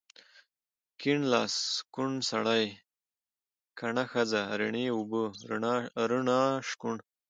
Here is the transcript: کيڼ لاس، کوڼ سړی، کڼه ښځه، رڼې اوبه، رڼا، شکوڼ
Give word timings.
کيڼ 0.99 1.19
لاس، 1.31 1.53
کوڼ 1.93 2.09
سړی، 2.29 2.65
کڼه 3.79 4.03
ښځه، 4.11 4.41
رڼې 4.59 4.85
اوبه، 4.95 5.21
رڼا، 6.09 6.41
شکوڼ 6.67 6.95